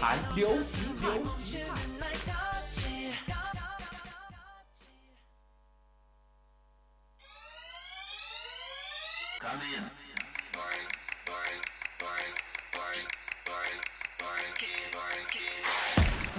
[0.00, 1.60] 韩流行流行。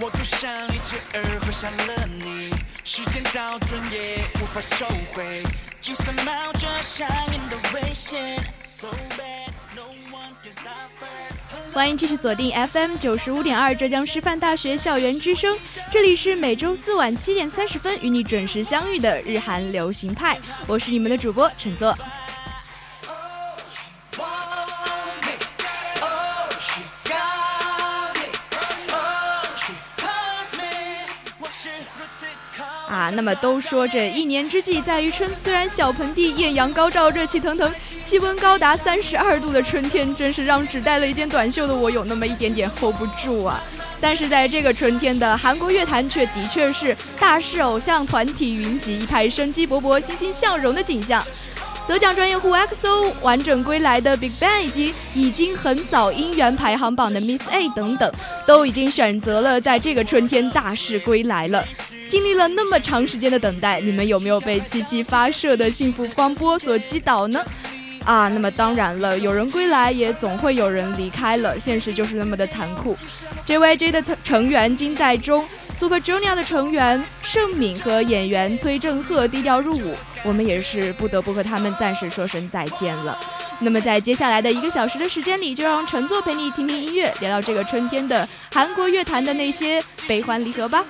[0.00, 2.50] 我赌上一切而回上了你，
[2.82, 5.44] 时间倒转也无法收回，
[5.80, 8.42] 就算冒着上瘾的危险。
[8.64, 11.21] So bad, no one can stop her.
[11.72, 15.56] 欢迎继续锁定 FM 九十五点二浙江师范大学校园之声，
[15.90, 21.96] 这里是每周四晚七点三十分与你准时相遇的日韩流行派，我是你们的主播陈作。
[33.10, 43.62] 那么都说这一年之计在于春，虽然小盆地艳阳高照，热气腾腾，气温高达三十二度的春天，真是让只带了一件短袖的我有那么一点点 hold 不住啊。
[44.00, 51.24] 但是在这个春天的韩国乐坛，却的确是大势偶像团体云集，一派生机勃勃、欣欣向荣的景象。
[51.86, 58.10] 得奖专业户 XO 完整归来的 BigBang，以及已经横扫音源排行榜的 Miss A 等等，
[58.46, 61.64] 都已经选择了在这个春天大势归来了。
[62.08, 67.44] 经历了那么长时间的等待，你们有没有被七七发射的幸福光波所击倒呢？
[68.04, 72.96] 啊，那么当然了，有人归来，也总会有人离开了，现实就是那么的残酷。
[73.46, 83.18] JYJ 的成成员金在中，Super Junior 的成员盛敏和演员崔正赫低调入伍，我们也是不得不和他们暂时说声再见了。
[83.58, 90.84] 那么在接下来的一个小时的时间里，就让陈作陪你听听音乐，聊聊这个春天的韩国乐坛的那些悲欢离合吧。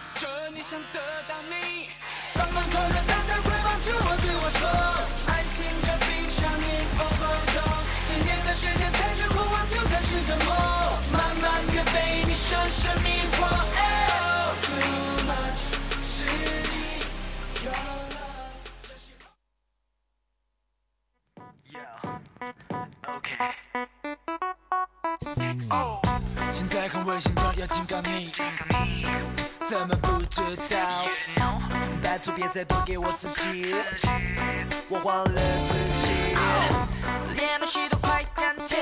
[26.52, 28.30] 现在看微信中要警告你，
[29.68, 30.40] 怎么不知
[30.74, 31.04] 道？
[32.02, 33.74] 拜托别再多给我刺激，
[34.88, 36.36] 我慌了自己，
[37.36, 38.78] 连呼吸都快暂停。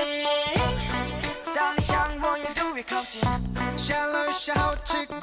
[1.55, 3.21] 当你向我越走越靠近，
[3.77, 5.19] 想了一下好奇怪，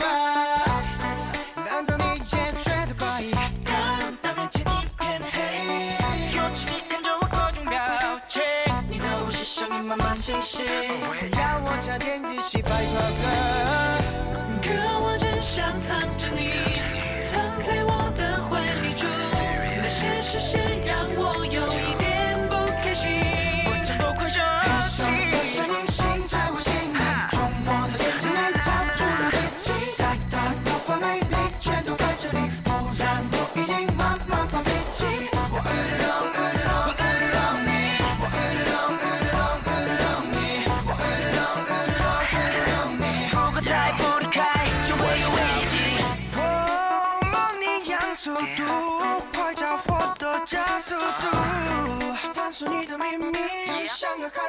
[10.28, 10.62] 音慢慢清晰，
[11.32, 13.97] 让我差点继续拍错歌。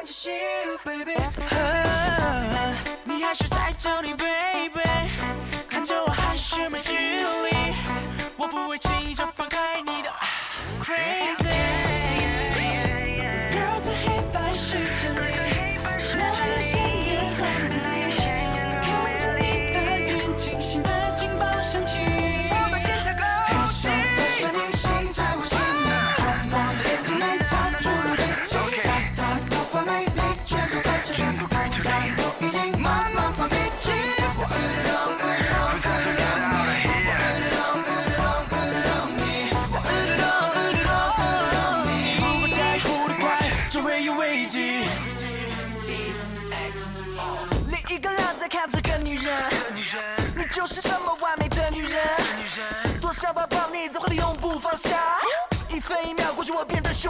[0.00, 0.30] 看见戏
[0.84, 1.14] ，baby。
[1.14, 2.74] 啊
[3.04, 4.14] 你还是在这里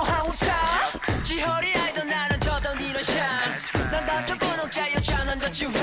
[0.00, 0.48] 我变得凶悍无常。
[1.24, 3.14] 今后你爱的男人就等你乱想，
[3.92, 5.74] 难道就不能再有转暖的机会？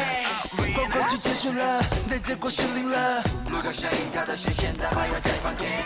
[0.73, 3.23] 光棍节结束了，内结果失灵了。
[3.47, 5.83] 如果想引他的视线，他还要再放电。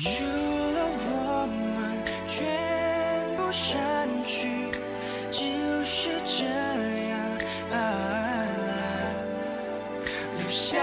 [0.00, 0.22] 除
[0.74, 2.44] 了我们全
[3.36, 4.70] 部删去，
[5.30, 5.40] 就
[5.84, 6.44] 是这
[7.08, 7.18] 样
[7.72, 7.74] 啊。
[10.38, 10.76] 留下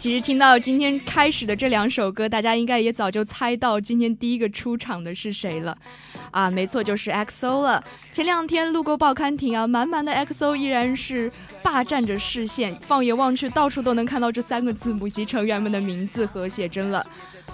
[0.00, 5.76] 其实听到今天开始的这两首歌，大家应该也早就猜到今天第一个出场的是谁了，
[6.30, 7.84] 啊，没错，就是 XO 了。
[8.10, 11.30] 前两天路过报刊亭啊，满满的 XO 依然是
[11.62, 17.06] 霸占着视线，放眼望去，到处都能看到这三个字母及成员们的名字和写真了。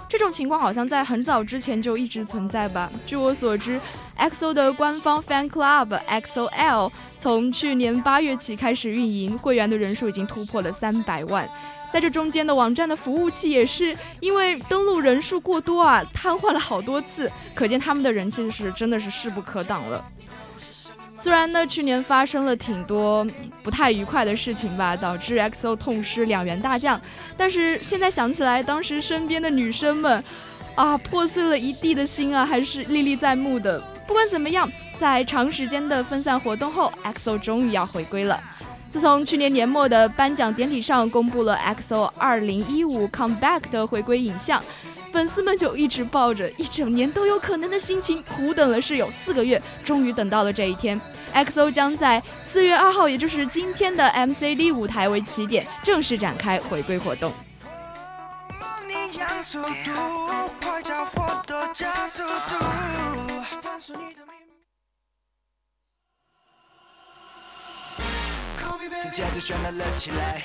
[0.09, 2.89] 这种情况好像在很早之前就一直存在吧？
[3.05, 3.81] 据我所知
[4.17, 11.49] ，XO 的官方 fan club XOL 从去年八月起开始运营，会员的人数已经突破了三百万。
[11.93, 20.05] 在这中间的网站的服务器也是因为登录人数过多啊，瘫痪了好多次，可见他们的人气是真的是势不可挡了。
[21.19, 23.27] 虽然呢，去年发生了挺多
[23.63, 27.01] 不太愉快的事情吧，导致 XO 痛失两员大将，
[27.39, 30.23] 但是现在想起来，当时身边的女生们，
[30.75, 33.81] 啊，破碎了一地的心啊，还是历历在目的。
[34.07, 38.39] 不管怎么样，在长时间的分散活动后，XO 终于要回归了。
[38.97, 44.65] 自从去年年末的颁奖典礼上公布了 XO 2015 Comeback 的回归影像，
[45.13, 50.99] 粉丝们就一直抱着一整年都有可能的心情，苦等了是有四个月，终于等到了这一天。
[51.35, 57.31] XO 将在四月二号，也就是今天的 MCD 舞台为起点，正式展开回归活动。
[59.13, 59.75] 加速度，
[68.67, 68.99] 探索你的秘密。
[68.99, 70.43] Call me 今天就喧闹了起来，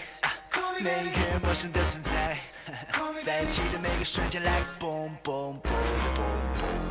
[0.80, 2.38] 每一个人陌生的存在，
[3.24, 5.72] 在一起的每个瞬间，like boom boom boom
[6.16, 6.40] boom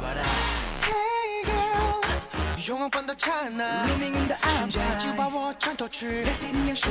[0.02, 6.26] boom，Hey girl，永恒般的刹那，如命运的安瞬间就把，我穿透去。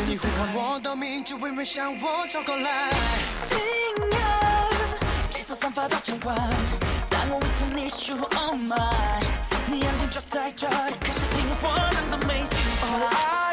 [0.06, 2.90] 你呼唤我，我的名字，微微向我走过来。
[3.44, 3.58] 惊
[4.12, 4.18] 讶，
[5.36, 6.36] 绿色散发的晨光，
[7.10, 9.22] 当我围着你说 Oh my，
[9.68, 13.49] 你眼睛就在这里，可是听我讲的每句话。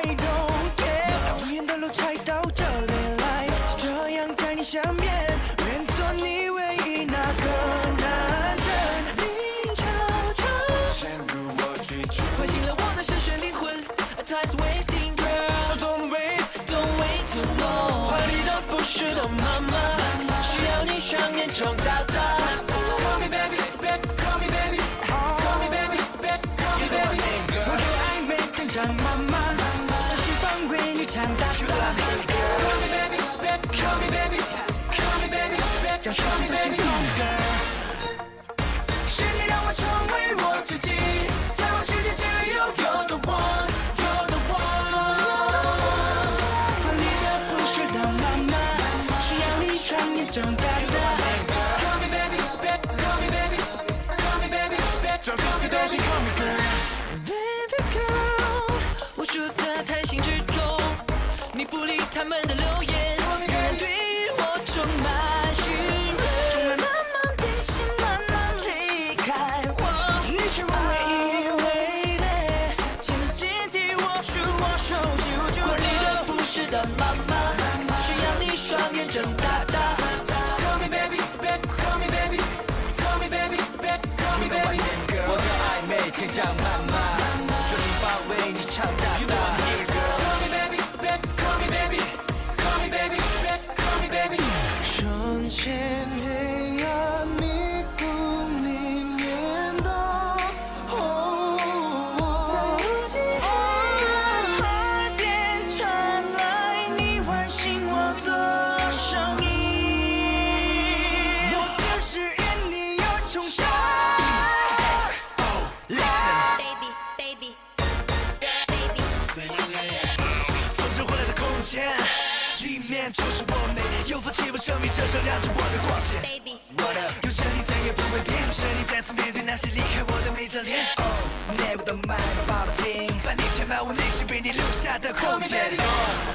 [125.16, 135.70] 照亮着我的光线 baby 我的有生你再也不会变有生你再次面对那些离开我的每张脸 oh never the mind about the thing 把你填满我内心为你留下的空间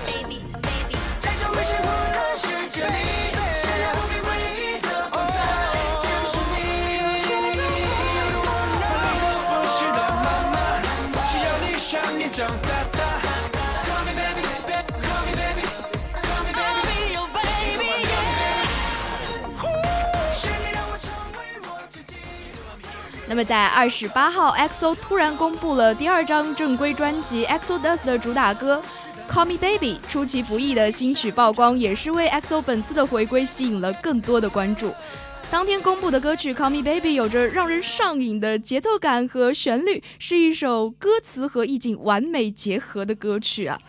[0.07, 3.50] baby baby 在这未知我的世界里
[23.31, 28.83] 那么在二十八号，XO 突然公布了第二张正规专辑《EXODUST》的主打歌
[29.31, 34.93] 《Call Me Baby》，出其不意的新曲曝光，也是为 EXO 本次的回归吸引了更多的关注。
[35.49, 43.79] 当天公布的歌曲《Call Me Baby》有着让人上瘾的节奏感和旋律，是一首歌词和意境完美结合的歌曲啊。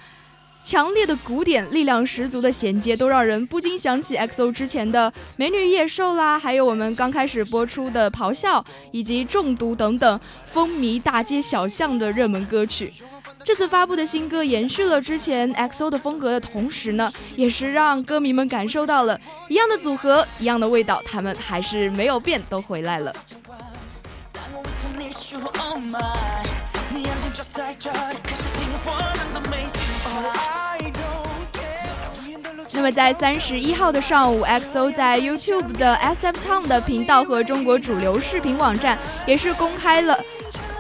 [0.63, 8.61] 强烈的鼓点、力量十足的衔接，都让人不禁想起 XO 之前的《美女野兽》啦，还有我们刚开始播出的《咆哮》
[8.93, 12.93] 以及《中毒》等等风靡大街小巷的热门歌曲。
[13.45, 23.13] 这次发布的新歌延续了之前 XO 的风格的同时呢，也是让歌迷们感受到了一样的组合、一样的味道，他们还是没有变，都回来了。
[32.83, 40.19] 那么在三十一号的上午，XO 在 YouTube 的 SF Town 的频道和中国主流视频网站也是公开了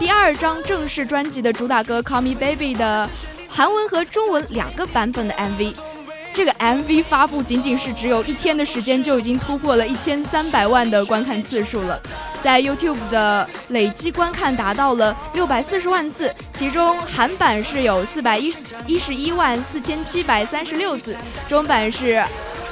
[0.00, 3.08] 第二张正式专辑的主打歌《Call Me Baby》的
[3.48, 5.91] 韩文和中文两个版本的 MV。
[6.34, 12.00] 这个 MV 发布仅仅是只有一天的时间，就已经突破了一千三百万的观看次数了，
[12.42, 18.50] 在 YouTube 的累计观看达到了六百四十万次，其中韩版是有四百一
[18.86, 21.14] 一十一万四千七百三十六次，
[21.46, 22.24] 中版是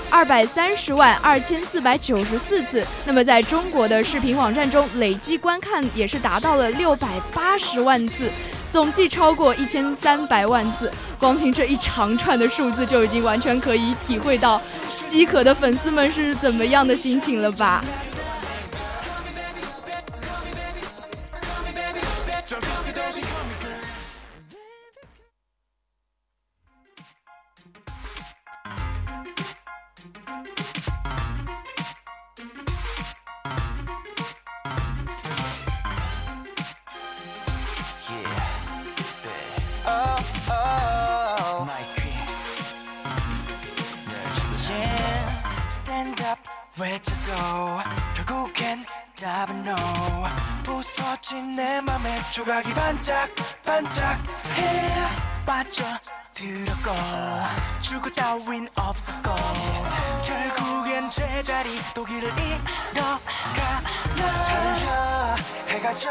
[0.08, 2.84] 二百三十万二千四百九十四次。
[3.04, 8.30] 那么在中国的视频网站中，累计观看也是达到了六百八十万次。
[8.70, 14.60] 总计超过一千三百万次，光凭这一长串的数字就已经完全可以体会到
[15.04, 17.84] 饥渴的粉丝们是怎么样的心情了吧？
[46.80, 47.82] 왜 쳐도
[48.14, 49.76] 결국엔 답은 no.
[50.64, 53.28] 부서진 내 맘에 조각이 반짝
[53.62, 54.94] 반짝해
[55.44, 56.90] 빠져들었고
[57.80, 59.34] 출구 따윈 없었고
[60.24, 63.82] 결국엔 제자리 또 길을 잃어가
[64.78, 65.36] 져
[65.68, 66.10] 해가 져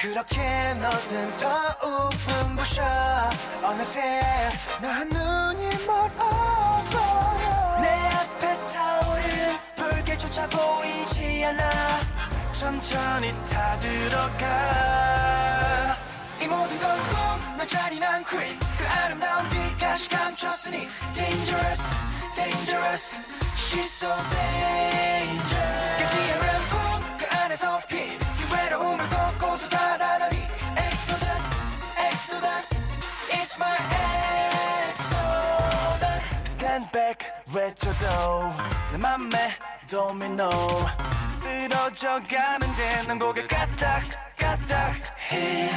[0.00, 2.82] 그렇게 너는 더욱 눈부셔.
[3.62, 4.20] 어느새
[4.80, 6.03] 난 눈이 멀
[10.34, 11.70] 불길조차 보이지 않아.
[12.52, 14.44] 천천히 타들어가.
[16.42, 21.82] 이 모든 건꿈너 잔인한 queen 그 아름다운 빛까지 감췄으니 dangerous
[22.34, 23.16] dangerous.
[23.56, 25.96] She's so dangerous.
[25.98, 28.18] 깨지는 꿈그 안에서 핀
[28.52, 30.03] 외로움을 걷고서 달아
[37.54, 38.52] 외쳐도
[38.90, 39.56] 내 맘에
[39.88, 40.50] 도미노
[41.28, 44.02] 쓰러져 가는데 난 고개 까딱
[44.36, 44.94] 까딱
[45.30, 45.70] 해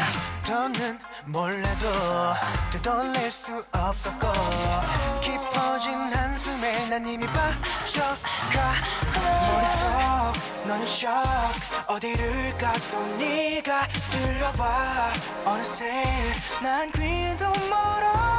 [0.43, 2.33] 더는 몰라도
[2.71, 4.27] 되돌릴 수 없었고
[5.21, 8.73] 깊어진 한숨에 난 이미 빠져가
[9.51, 11.07] 머릿속 너는 쇼
[11.87, 15.11] 어디를 가도 네가 들려와.
[15.45, 16.03] 어느새
[16.61, 18.36] 난 귀도 멀어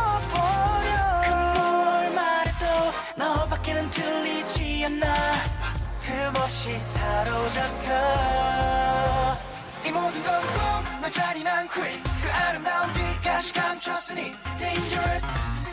[3.17, 5.15] 너밖에는 들리지 않아.
[6.01, 7.89] 틈없이 사로잡혀.
[9.85, 15.27] 이 모든 건꿈너 잔인한 queen 그 아름다운 빛까지 감췄으니 Dangerous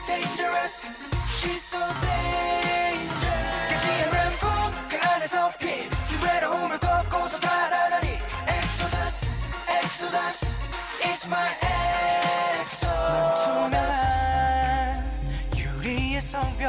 [0.08, 0.88] Dangerous.
[1.28, 3.70] She's so dangerous.
[3.70, 5.90] 깨지 않는 꿈그 안에서 핀이
[6.24, 8.08] 외로움을 걷고서 달아나니
[8.48, 9.26] Exodus
[9.68, 10.56] Exodus.
[11.02, 11.75] It's my
[16.36, 16.68] 성벽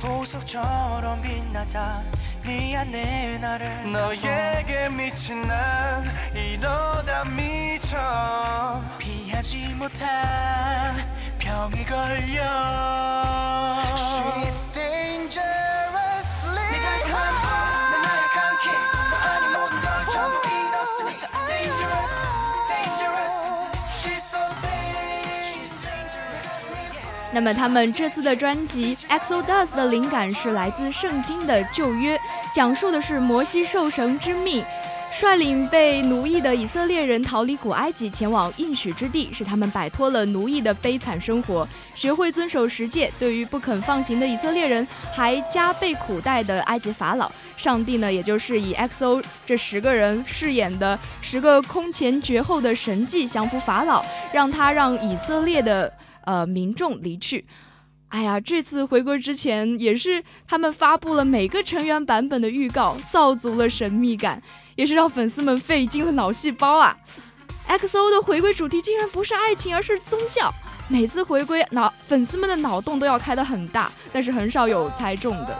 [0.00, 2.02] 보석처럼 빛나자
[2.42, 3.92] 네 안에 나를.
[3.92, 6.04] 너에게 미친 난
[6.34, 8.80] 이러다 미쳐.
[8.98, 10.96] 피하지 못한
[11.38, 12.42] 병에 걸려.
[13.96, 14.65] She's
[27.36, 32.18] 那么他们这次的专辑《Exodus》的灵感是来自圣经的旧约，
[32.54, 34.64] 讲述的是摩西受神之命，
[35.12, 43.12] 率领被奴役的以色列人逃离古埃及，前往应许之地，使他们摆脱了奴役的悲惨生活，学会遵守十诫。
[43.18, 54.02] 对于不肯放行的以色列人，还加倍苦待的埃及法老，上帝呢，也就是以 XO 这十个人饰演的十个空前绝后的神迹降服法老，
[54.32, 55.92] 让他让以色列的。
[56.26, 57.46] 呃民众离去。
[58.08, 64.40] 哎呀，这次回归之前也是他们发布了每个成员版本的预告，造足了神秘感，
[64.76, 66.96] 也是让粉丝们费尽了脑细胞啊。
[67.68, 70.54] XO 的回归主题竟然不是爱情，而是宗教。
[70.88, 75.58] 每次回归脑粉丝们的脑洞都要开得很大，但是很少有猜中的。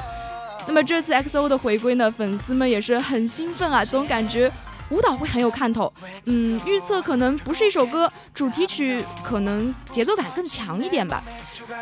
[0.69, 4.51] 那么这次 XO 的回归呢，粉丝们也是很兴奋啊，总感觉
[4.91, 5.93] 舞蹈会很有看头。
[6.27, 11.23] 嗯，预测可能不是一首歌，主题曲可能节奏感更强一点吧。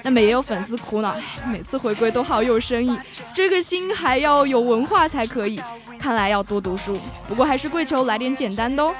[0.03, 2.99] 那么也有粉丝苦恼，每次回归都好有深意，
[3.35, 5.61] 这个星还要有文化才可以。
[5.99, 8.95] 看来要多读书，不过还是跪求来点简单的哦。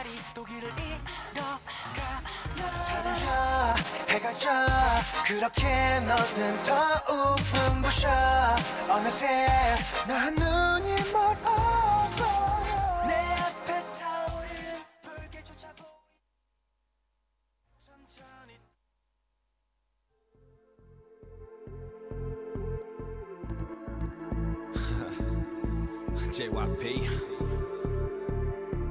[26.35, 27.09] JYP.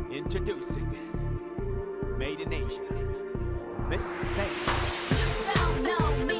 [0.09, 0.97] Introducing
[2.17, 2.79] Made in Asia.
[3.89, 4.47] Miss Say.
[5.09, 6.32] You don't know me.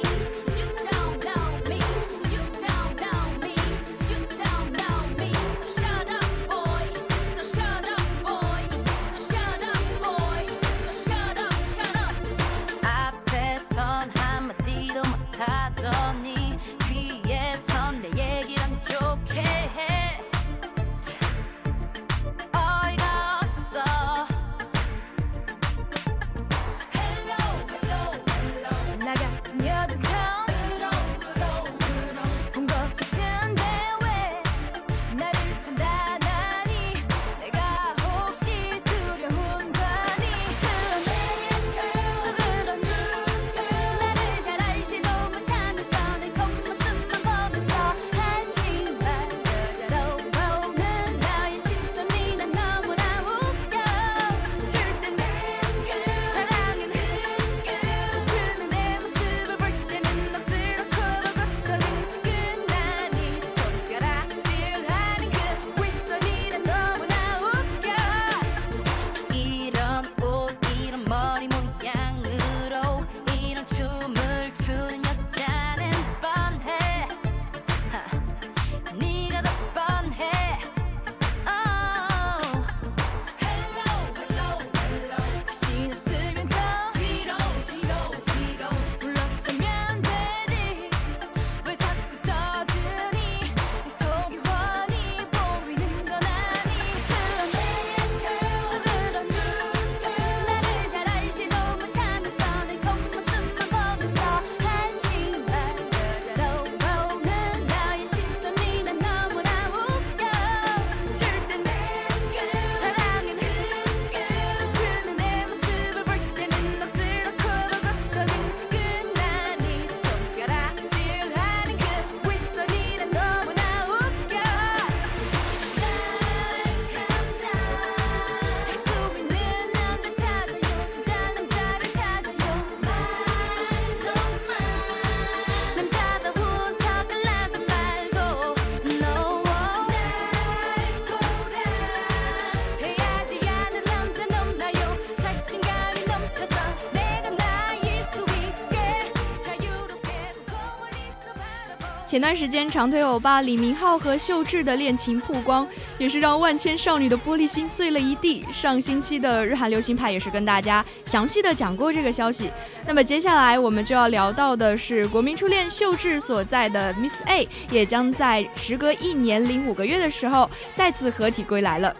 [152.14, 158.46] 前段时间，长腿欧巴李明浩和秀智的恋情曝光，也是让万千少女的玻璃心碎了一地。
[158.54, 162.52] 上星期的日韩流行派也是跟大家详细的讲过这个消息。
[162.86, 171.96] 那么接下来我们就要聊到的是国民初恋秀智所在的 Miss A，也将在时隔一年零五个月的时候再次合体归来了。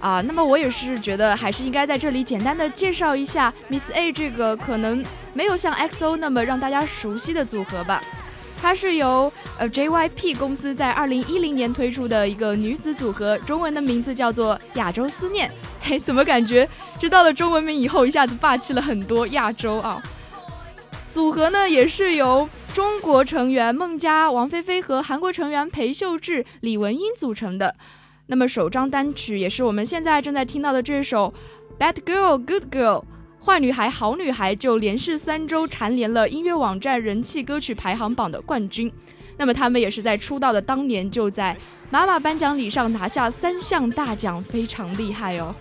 [0.00, 8.02] 啊，那么我也是觉得还是应该在这里简单的介绍一下 Miss A 这个可能没有像 XO 那么让大家熟悉的组合吧。
[8.62, 15.50] 它是由呃 JYP 公司在二零一零年推出的一个女子组合，中文的名字叫做亚洲思念。
[15.80, 16.68] 嘿， 怎么感觉
[16.98, 20.02] 知道了中文名以后，一下子霸气了很多亚洲啊？
[21.08, 27.74] 组合呢也是由中国成员孟佳、王菲菲和韩国成员裴秀智、李文英组成的。
[28.26, 31.34] 那么首张单曲也是我们现在正在听到的这首
[31.82, 33.00] 《Bad Girl Good Girl》。
[33.44, 38.92] 坏女孩、好女孩就连续三周蝉联了音乐网站人气歌曲排行榜的冠军。
[39.38, 41.56] 那么他们也是在出道的当年就在
[41.90, 45.54] 妈妈颁奖礼上拿下三项大奖，非常厉害哦。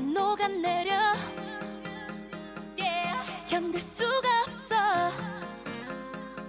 [0.00, 0.92] 마음이 녹아내려.
[2.78, 3.18] Yeah.
[3.46, 4.74] 견딜 수가 없어.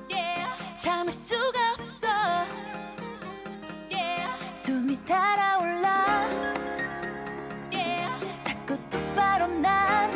[0.09, 0.49] Yeah.
[0.77, 2.07] 참을 수가 없어.
[3.91, 4.53] Yeah.
[4.53, 6.29] 숨이 달아올라.
[8.41, 10.11] 자꾸 똑바로 난.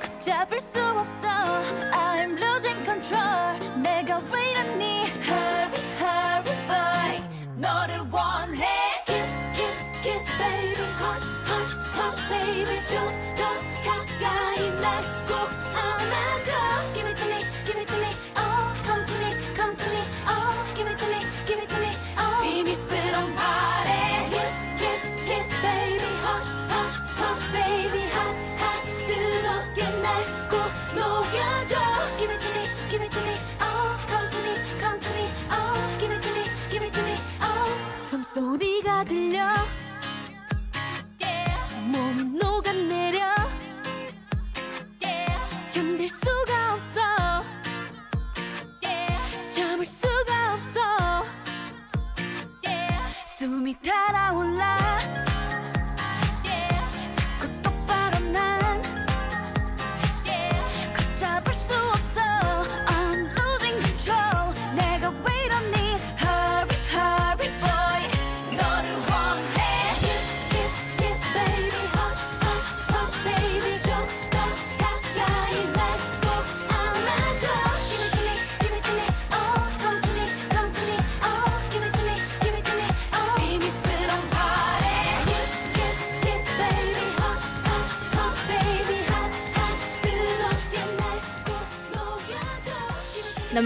[0.00, 1.28] 걷잡을 수 없어.
[1.92, 3.58] I'm losing control.
[3.82, 4.84] 내가 왜 이러니?
[5.28, 7.22] Hurry hurry boy.
[7.56, 8.37] 너를 원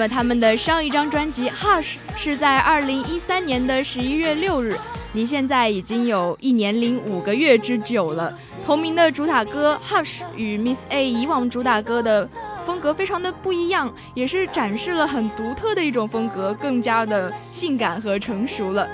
[0.08, 4.76] 他们的上一张专辑《Hush》是在二零一三年的十一月六日，
[5.12, 8.32] 离现在已经有一年零五个月之久了。
[8.64, 12.28] 同名的主打歌《Hush》与 Miss A 以往主打歌的
[12.64, 18.88] 风格非常的不一样，也是展示了很独特的一种风格，更加的性感和成熟了。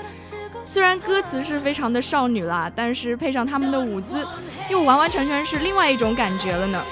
[0.65, 4.25] 虽然歌词是非常的少女啦，但是配上他们的舞姿，
[4.69, 6.83] 又完完全全是另外一种感觉了呢。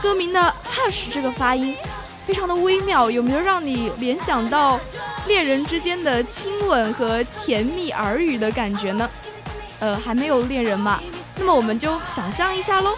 [0.00, 0.40] 歌名的
[0.72, 1.74] Hush 这个发音。
[2.28, 4.78] 非常的微妙有没有让你联想到
[5.26, 9.08] 恋人之间的亲吻和甜蜜耳语的感觉呢？
[9.80, 11.00] 呃还没有恋人嘛
[11.38, 12.90] 那么我们就想象一下喽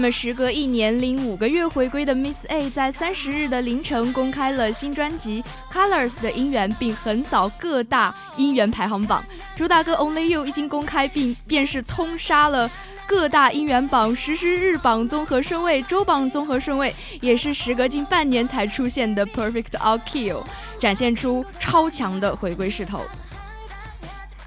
[0.00, 9.22] 那么，时隔一年零五个月回归的 Miss A 在三十日的凌晨公开了新专辑《Colors》的音源，并横扫各大音源排行榜。
[9.54, 12.70] 主打歌《Only You》一经公开，并便是通杀了
[13.06, 20.42] 各大音源榜实时日榜综合顺位、周榜综合顺位，也是时隔近半年才出现的 Perfect All Kill，
[20.78, 23.04] 展现出超强的回归势头。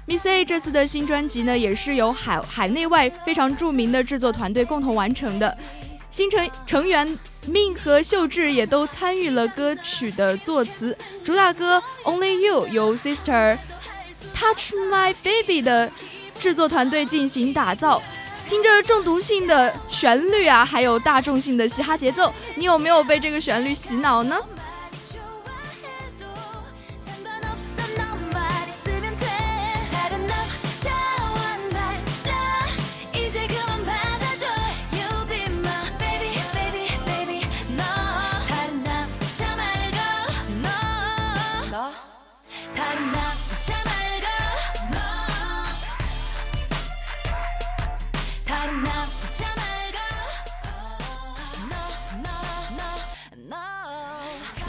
[0.06, 5.56] Miss A 这次的新专辑呢，也是由海海内外非常著名的制作团队共同完成的。
[6.10, 10.96] 新成成员 Min 和秀智也都参与了歌曲的作词。
[11.24, 13.56] 主打歌《Only You》由 Sister
[14.34, 15.90] Touch My Baby 的
[16.38, 18.02] 制作团队进行打造。
[18.46, 24.38] 听着中毒性的旋律啊，还有大众性的嘻哈节奏，你有没有被这个旋律洗脑呢？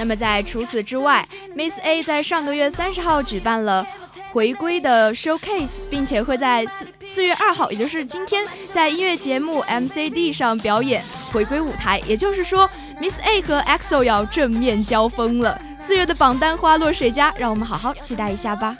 [0.06, 3.84] 那么在除此之外，Miss A 在上个月三十号举办了
[4.32, 11.02] 回归的 showcase，并且会在四四月二号，也就是今天，在音乐节目 MCD 上表演
[11.34, 12.00] 回归舞台。
[12.06, 12.70] 也就是说
[13.02, 15.60] ，Miss A 和 EXO 要正面交锋了。
[15.80, 17.34] 四月的榜单花落谁家？
[17.36, 18.78] 让我们好好期待一下吧。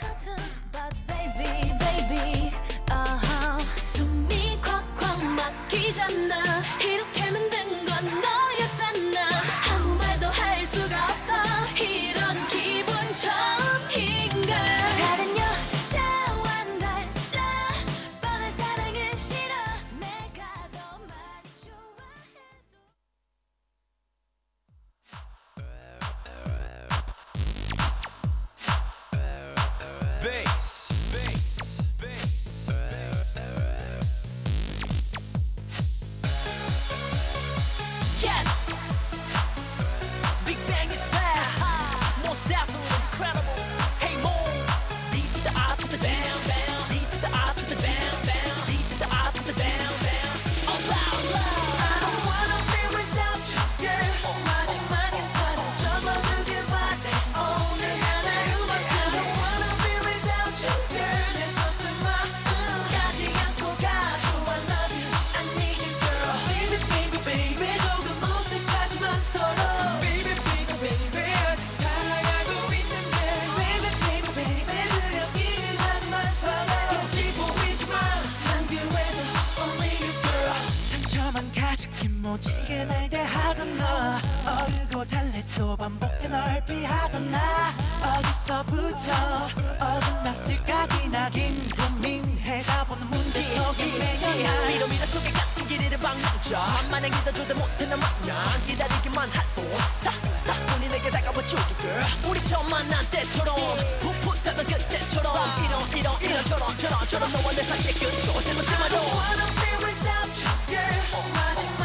[86.66, 89.46] 반복해 널 피하던 나 어디서부터
[89.80, 96.58] 어긋났을까 기나긴 고민해가 보는 문제 속에 매여나 미로 미로 속에 갇힌 길이를 방랑자
[96.90, 99.64] 마냥 기다려도 못해 나 마냥 기다리기만 할뿐
[99.96, 102.06] 싹싹 눈이 내게 다가와 girl.
[102.28, 103.56] 우리 처음 만난 때처럼
[104.00, 108.96] 풋풋하던 그때처럼 이런 이런 이런 저런 저런 저런 너와 내 사이의 끝을 세놓지 I 마도.
[108.96, 111.75] Don't wanna be without you, girl.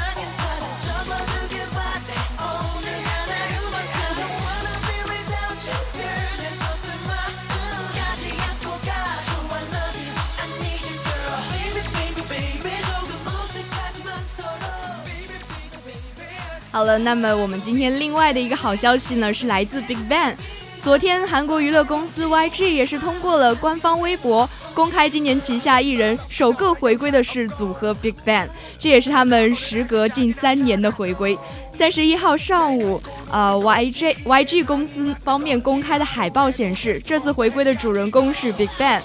[16.72, 20.34] 好了，那么我们今天另外的一个好消息呢，是来自 Big Bang。
[20.82, 28.48] 昨天，韩国娱乐公司 YG 也是通过了官方微博公开今年旗下艺人首个回归的是组合 Big Bang，
[28.80, 31.38] 这也是他们时隔近三年的回归。
[31.74, 39.02] 三十一号上午，呃，YG YG 公司方面公开的海报显示，这次回归的主人公是 Big Bang。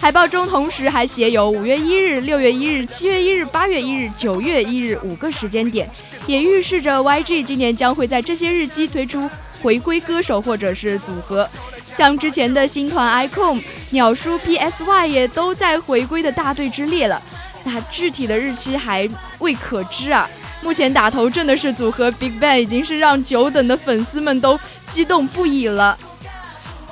[0.00, 5.86] 海报中同时还写有五月一日、六月一日、七月一日、八月一日、九月一日五个时间点，
[6.26, 9.28] 也预示着 YG 今年将会在这些日期推出
[9.62, 11.46] 回归歌手或者是组合。
[11.94, 13.60] 像之前的新团 iKON、
[13.90, 17.20] 鸟叔 PSY 也都在回归的大队之列了，
[17.64, 19.06] 那具体的日期还
[19.40, 20.26] 未可知啊。
[20.62, 24.58] 目前打头阵的是组合 Big Bang，已经是让久等的粉丝们都
[24.88, 25.98] 激动不已了。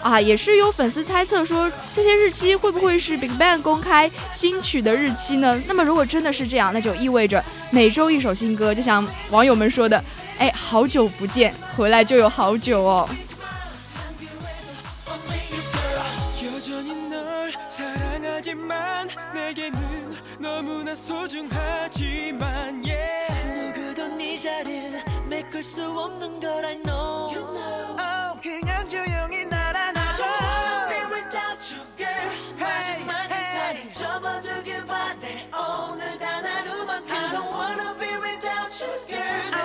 [0.02, 5.60] 啊，也是有粉丝猜测说，这些日期会不会是 Big Bang 公开新曲的日期呢？
[5.66, 10.02] 那么如果真的是这样，那就意味着每周一首新歌，就像网友们说的，
[10.38, 13.08] 哎，好久不见，回来就有好久哦。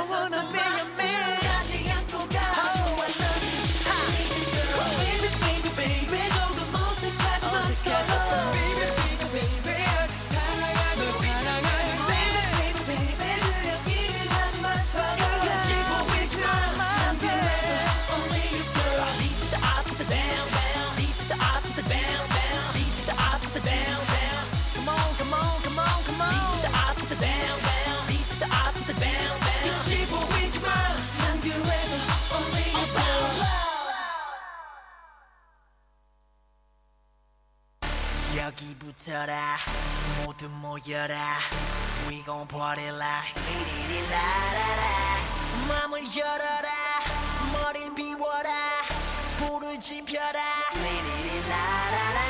[0.10, 0.53] Wanna
[38.64, 39.58] 여기 붙어라.
[40.24, 41.40] 모두 모여라.
[42.08, 44.84] We gon' party like 리리리라라라.
[45.68, 46.70] 맘을 열어라.
[47.52, 48.52] 머리를 비워라.
[49.38, 50.40] 불을 지펴라.
[50.76, 52.22] 리리리라라라.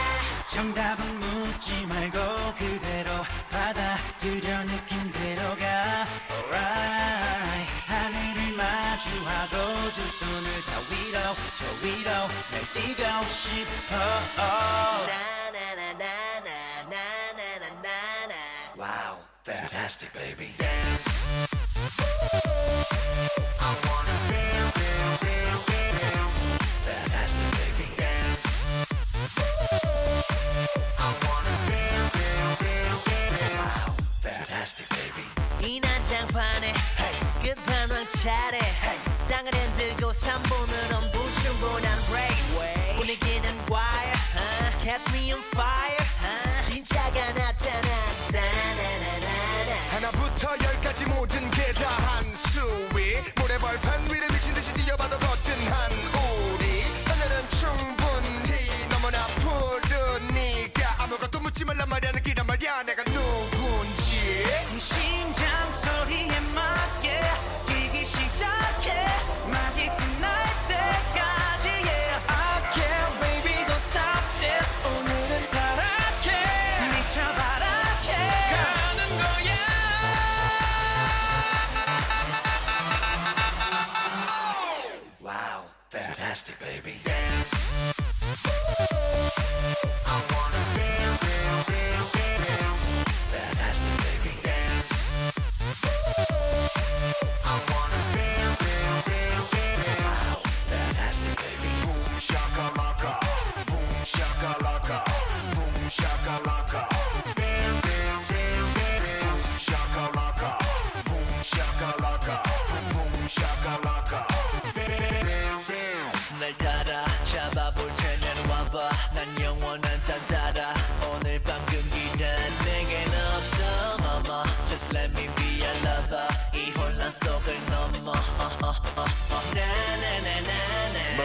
[0.48, 2.18] 정답은 묻지 말고
[2.58, 3.12] 그대로
[3.52, 7.72] 받아들여 느낌대로 가 Alright.
[7.86, 12.10] 하늘을 마주하고 두 손을 다 위로 저 위로
[12.52, 13.96] 날 뛰고 싶어.
[14.38, 15.43] Wow,
[19.44, 20.52] fantastic baby.
[20.58, 21.53] Dance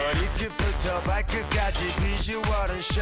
[0.09, 3.01] 머리끝부터 발끝까지 비주얼은 쇼.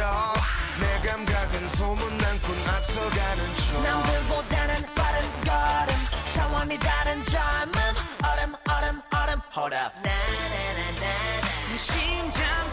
[0.78, 3.82] 내 감각은 소문난군 앞서가는 중.
[3.82, 5.96] 남들보다는 빠른 걸음.
[6.34, 7.78] 차원이 다른 젊음.
[8.24, 9.40] 얼음 얼음 얼음.
[9.56, 9.94] Hold up.
[10.02, 11.00] 나나나나나.
[11.00, 12.67] 네 심장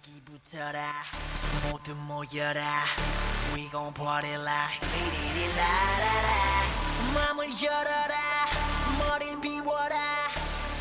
[0.00, 0.92] 여기부터다
[1.68, 2.84] 모두 모여라.
[3.54, 6.28] We gon' party like 리리리라라라
[7.14, 8.16] 맘을 열어라.
[8.98, 9.98] 머리를 비워라.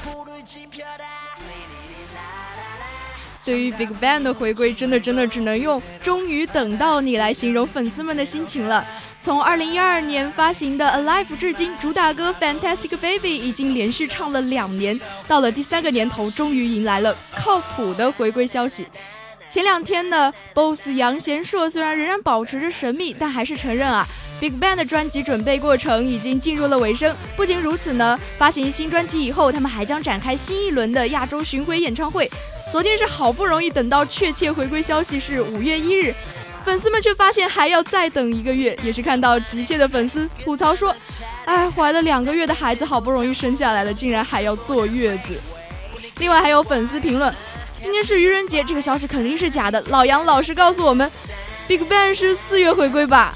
[0.03, 1.05] 불을 지펴라
[3.50, 8.86] 对于 Big Bang 的回归，真的真的只能用“终于等到你”来形容粉丝们的心情了。
[9.20, 18.86] 从2012年发行的《Alive》至今，主打歌《Fantastic Baby》已经连续唱了两年，到了第三个年头，终于迎来了靠谱的回归消息。
[19.50, 24.06] 前两天呢，BOSS 杨贤硕虽然仍然保持着神秘，但还是承认啊
[24.39, 27.16] ，Big Bang 的专辑准备过程已经进入了尾声。
[27.36, 32.30] 不仅如此呢，发行新专辑以后，他们还将展开新一轮的亚洲巡回演唱会。
[32.72, 36.13] 昨天是好不容易等到确切回归消息是五月一日，
[36.63, 40.95] 粉丝们却发现还要再等一个月，也是看到急切的粉丝吐槽说
[41.45, 45.36] ：“哎，怀了两个月的孩子好不容易生下来了，竟然还要坐月子。”
[46.20, 47.34] 另外还有粉丝评论。
[47.82, 49.82] 今天是愚人节，这个消息肯定是假的。
[49.88, 51.09] 老杨老师告诉我们
[51.67, 53.34] ，Big Bang 是四月回归吧？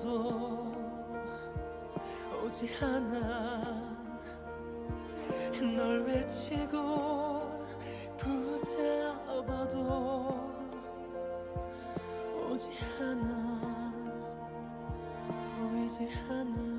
[0.00, 0.72] 소리쳐도
[2.42, 3.90] 오지 않아.
[5.76, 7.66] 널 외치고
[8.16, 9.76] 붙잡아도
[12.50, 12.70] 오지
[13.00, 13.92] 않아.
[15.58, 16.70] 보이지 않아.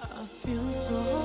[0.00, 1.17] I feel so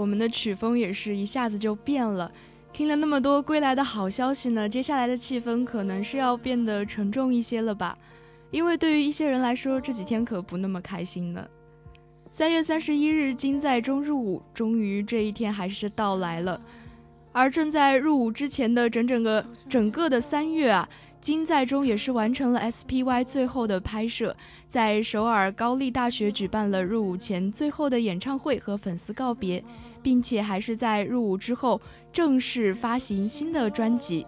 [0.00, 2.32] 我们的曲风也是一下子就变了。
[2.72, 7.98] 听了那么多归来的好消息呢，接下来的气氛可能是要变得沉重一些了吧？
[8.50, 11.46] 因为对于一些人来说，这几天可不那么开心呢。
[12.32, 16.60] 三月三十一日，金在中入伍，终于这一天还是到来了。
[17.32, 20.88] 而正在入伍之前的整整个整个的三月啊，
[21.20, 24.34] 金在中也是完成了 SPY 最后的拍摄，
[24.66, 29.62] 在首尔高丽大学举办了入伍前最后的演唱会和粉丝告别，
[30.02, 31.80] 并且还是在入伍之后
[32.12, 34.26] 正式发行新的专辑。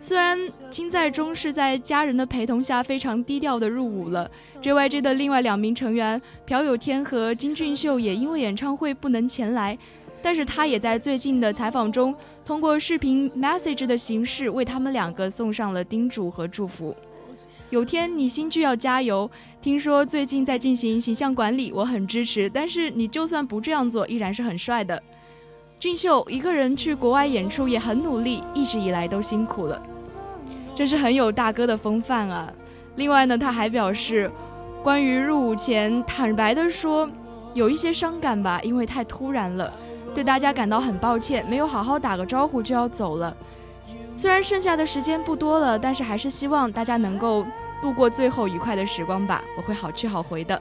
[0.00, 0.38] 虽然
[0.70, 4.30] 金在中是在家人的陪同下非常低调的入伍了
[4.62, 9.76] ，JYJ 的另外两名成员朴有天和金俊秀也因为演唱会不能前来，
[10.22, 12.14] 但是他也在最近的采访中
[12.46, 16.94] 通过视频 message 的形式为他们两个送上了叮嘱和祝福。
[17.70, 25.02] 有天你新剧要加油，听说最近在进行形象管理，我很支持，但是你就算不这样做，依然是很帅的。
[25.78, 29.82] 俊秀一个人去国外演出也很努力，一直以来都辛苦了，
[30.74, 32.50] 真是很有大哥的风范啊！
[32.96, 34.30] 另外呢，他还表示，
[34.82, 37.08] 关于入伍前坦白的说，
[37.52, 39.70] 有一些伤感吧，因为太突然了，
[40.14, 43.36] 对大家感到很抱歉，没有好好打个招呼就要走了。
[44.18, 47.46] 虽然剩下的时间不多了，但是还是希望大家能够
[47.80, 50.60] 度过最后愉快的时光吧，我会好去好回的。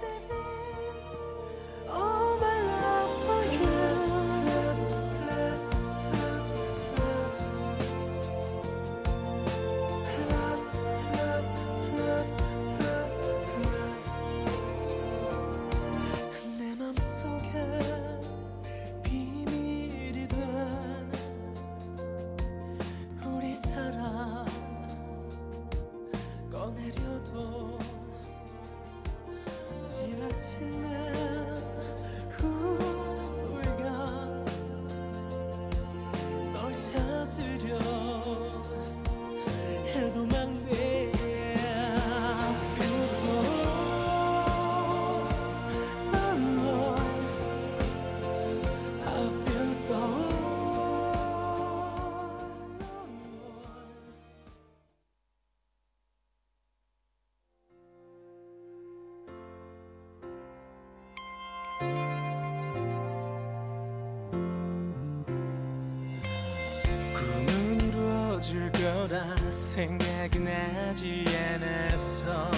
[70.96, 72.50] 지 않았어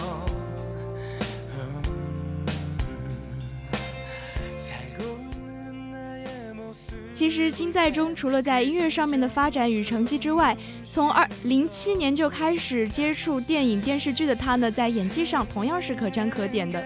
[1.55, 1.82] 음,
[4.57, 10.57] 살고 있는 나의 모습 其实金在中除了在音乐上面的发展与成绩之外，
[10.90, 16.84] 从二零七年就开始接触电影电视剧的他呢，在演技上同样是可圈可点的。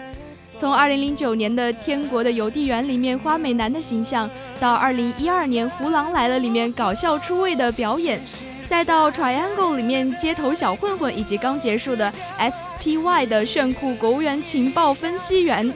[0.58, 4.28] 从二零零九年的《天国的邮递员》里面花美男的形象，
[4.60, 8.20] 到二零一二年《胡狼来了》里面搞笑出位的表演，
[8.67, 15.71] 再到《Triangle》里面街头小混混，以及刚结束的 SPY 的炫酷国务院情报分析员。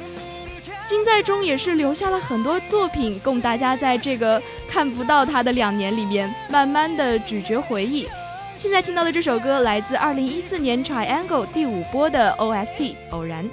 [0.85, 8.07] 金在中也是留下了很多作品，供大家在这个看不到他的两年里面，慢慢的咀嚼回忆。
[8.55, 12.77] 现在听到的这首歌来自2014年 Triangle 第五波的 OST
[13.11, 13.43] 《偶然》。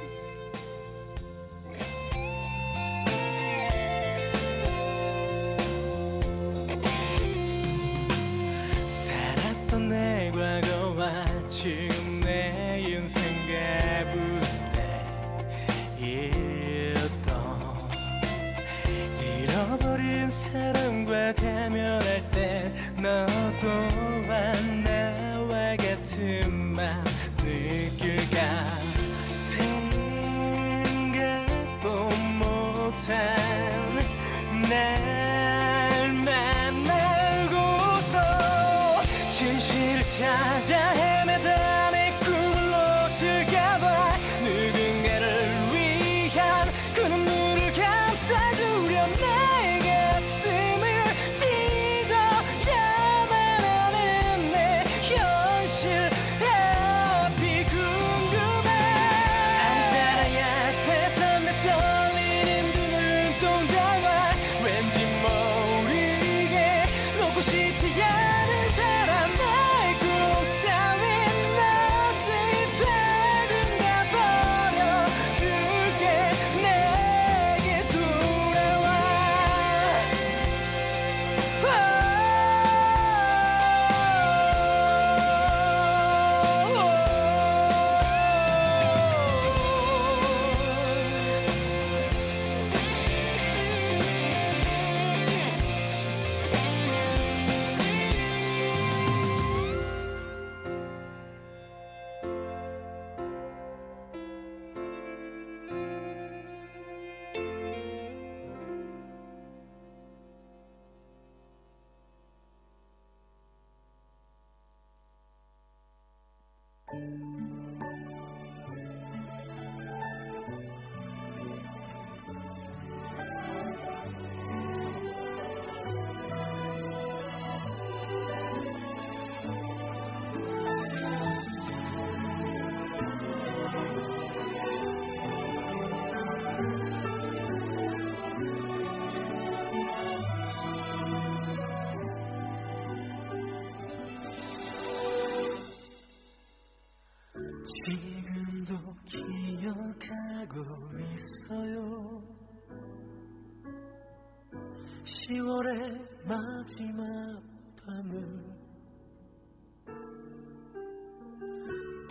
[156.74, 157.40] 마지막
[157.86, 158.12] 밤을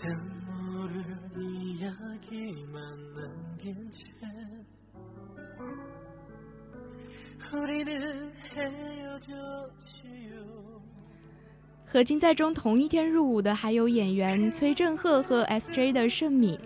[0.00, 1.04] 눈물을
[1.36, 2.76] 이야기만
[3.14, 3.98] 남긴 채
[7.52, 10.28] 우리는 헤어졌지요
[11.84, 16.56] 和金在中同一天入伍的还有演员崔振赫和 S.J 的盛敏。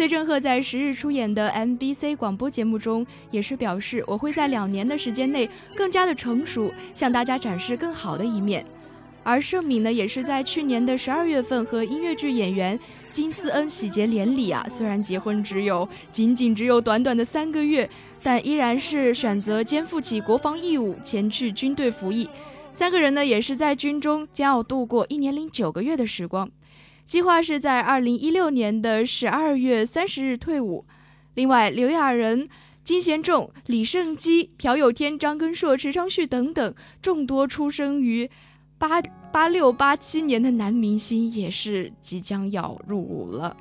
[0.00, 5.46] 崔振赫在十日出演的 MBC 广播节目中，也是表示我会在两年的时间内
[5.76, 8.64] 更加的成熟，向大家展示更好的一面。
[9.22, 12.80] 而盛敏呢，也是在去年的十二月份和音乐剧演员
[13.12, 14.64] 金思恩喜结连理啊。
[14.70, 17.86] 虽然结婚只有仅仅只有短短的三个月，
[18.22, 22.26] 但依然是选择肩负起国防义务，前去军队服役。
[22.72, 26.50] 三个人呢，也是在军中将要度过一年零九个月的时光，
[27.10, 30.84] 计划是在二零一六年的十二月三十日退伍。
[31.34, 32.48] 另外，刘亚仁、
[32.84, 38.30] 金贤重、李胜基、朴有天、张根硕、池昌旭等等众多出生于
[38.78, 39.02] 八
[39.32, 43.56] 八六八七年的男明星，也是即将要入伍了。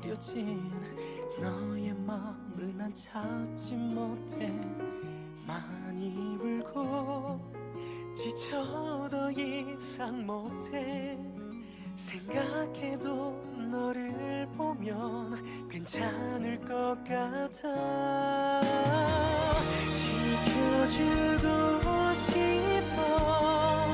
[0.00, 0.70] 흐려진
[1.38, 4.50] 너의 마음을 난 찾지 못해.
[5.46, 7.40] 많이 울고
[8.14, 11.18] 지쳐 더 이상 못해.
[11.94, 13.32] 생각해도
[13.70, 18.60] 너를 보면 괜찮을 것 같아.
[20.80, 23.86] 지켜주고 싶어.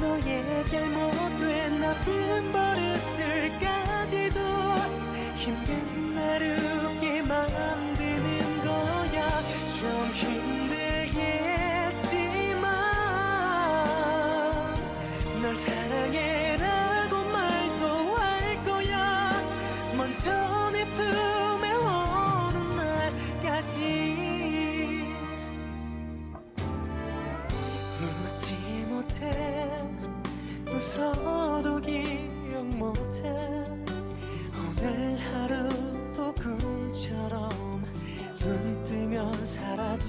[0.00, 3.01] 너의 잘못된 나쁜 버릇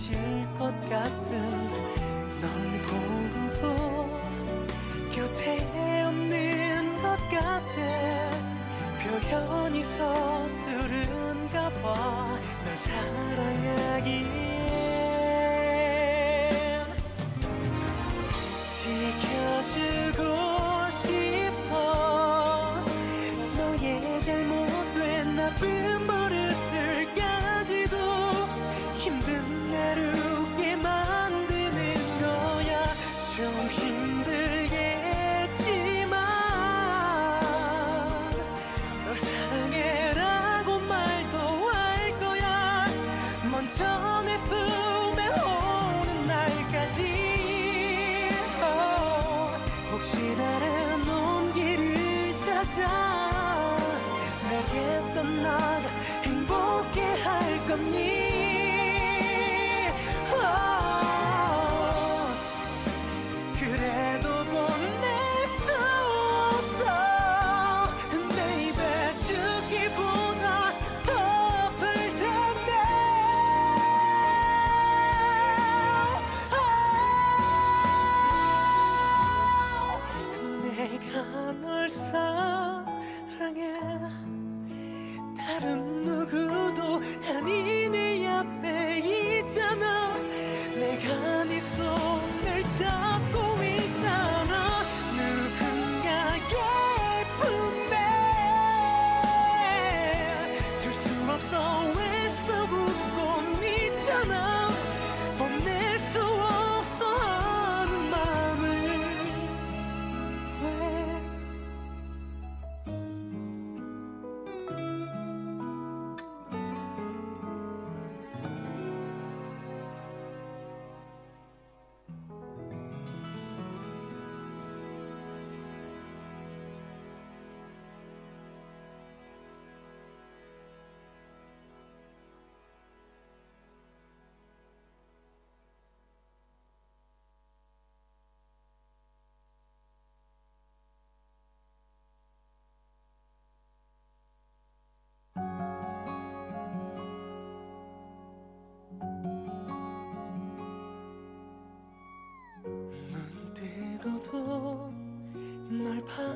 [0.04, 0.18] 사라질
[0.58, 1.70] 것 같은
[2.42, 2.52] 널
[2.82, 4.10] 보고도
[5.10, 7.76] 곁에 없는 것 같아
[9.00, 14.43] 표현이 서투른가 봐 널 사랑하기
[52.64, 53.78] 찾아.
[54.50, 55.82] 내게 떠나가
[56.24, 58.13] 행복해 할 어,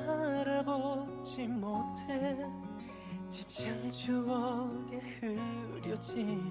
[0.07, 2.37] 바라보지 못해
[3.27, 6.49] 지친 추억에 흐려진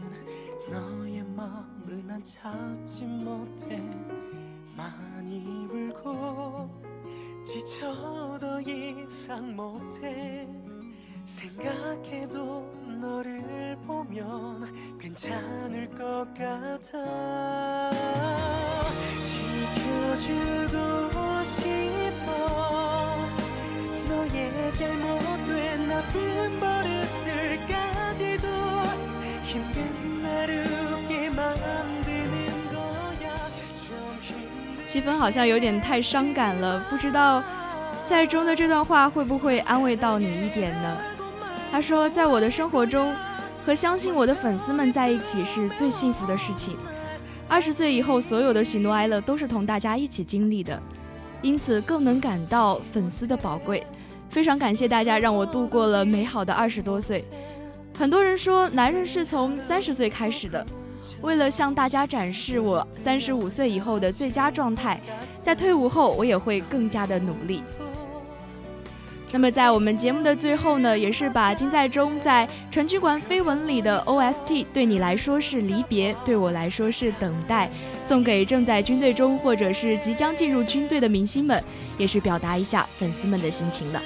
[0.69, 3.83] 너의 마음을 난 찾지 못해
[4.77, 6.69] 많이 울고
[7.43, 10.47] 지쳐 더 이상 못해
[11.25, 17.91] 생각해도 너를 보면 괜찮을 것 같아
[19.19, 20.77] 지켜주고
[21.45, 22.06] 싶어
[24.66, 28.47] 너의 잘못된 나쁜 버릇들까지도
[29.43, 33.47] 힘든 나를 웃게 만드는 거야
[33.88, 37.43] 좀 힘든 气氛好像有点太伤感了，不知道
[38.08, 40.97] 在中的这段话会不会安慰到你一点呢？
[41.72, 43.16] 他说，在我的生活中，
[43.64, 46.76] 和相信我的粉丝们在一起是最幸福的事情。
[47.47, 50.82] 二十岁以后，所有的喜怒哀乐都是同大家一起经历的，
[51.41, 53.86] 因此更能感到粉丝的宝贵。
[54.31, 57.24] 非常感谢大家让我度过了美好的二十多岁。
[57.97, 60.64] 很多人说，男人是从三十岁开始的。
[61.22, 65.01] 为了向大家展示我三十五岁以后的最佳状态，
[65.43, 67.62] 在退伍后我也会更加的努力。
[69.33, 77.70] 那么在我们节目的最后呢，也是把金在中在《成军馆绯闻》里的 OST 对你来说是离别，对我来说是等待，
[78.05, 81.62] 送给正在军队中或者是即将进入军队的明星们，
[81.99, 84.01] 也是表达一下粉丝们的心情的。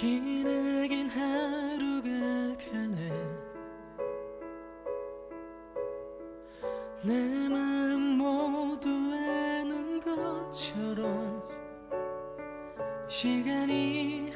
[0.00, 2.08] 기나긴 하루가
[2.56, 3.12] 가네.
[7.02, 11.42] 내 마음 모두 아는 것처럼
[13.08, 14.32] 시간이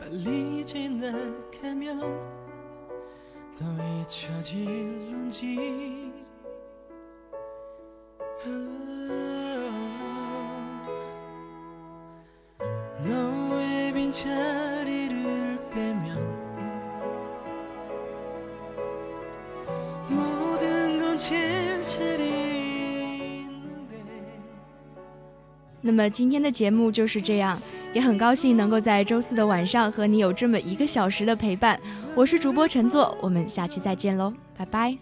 [0.00, 2.00] 빨리 지나가면
[3.56, 3.64] 또
[4.00, 6.01] 잊혀질런지
[25.84, 27.60] 那么今天的节目就是这样，
[27.92, 31.78] 也很高兴能够在周四的晚上和你有这么一个小时的陪伴。
[32.14, 34.96] 我是主播陈作，我们下期再见喽，拜拜。